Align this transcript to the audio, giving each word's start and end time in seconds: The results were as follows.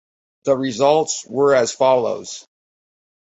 The 0.45 0.57
results 0.57 1.27
were 1.29 1.53
as 1.53 1.73
follows. 1.73 2.47